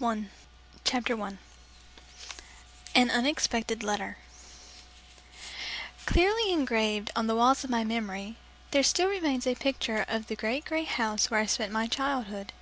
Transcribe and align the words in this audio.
IN 0.00 0.08
HIS 0.08 0.10
PRESENCE 0.10 0.34
PART 0.34 0.70
ONE 0.80 0.84
CHAPTER 0.84 1.16
ONE 1.16 1.38
AN 2.96 3.10
UNEXPECTED 3.12 3.82
LETTER 3.84 4.16
Clearly 6.06 6.50
engraved 6.52 7.12
on 7.14 7.28
the 7.28 7.36
walls 7.36 7.62
of 7.62 7.70
my 7.70 7.84
memory 7.84 8.34
there 8.72 8.82
still 8.82 9.06
remains 9.06 9.46
a 9.46 9.54
picture 9.54 10.04
of 10.08 10.26
the 10.26 10.34
great 10.34 10.64
gray 10.64 10.82
house 10.82 11.30
where 11.30 11.38
I 11.38 11.46
spent 11.46 11.70
my 11.70 11.86
childhood. 11.86 12.52